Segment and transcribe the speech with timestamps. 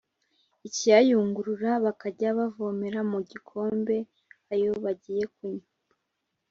[0.67, 3.97] ikayayungurura bakajya bavomera mu gikombe
[4.53, 5.67] ayo bagiye kunywa.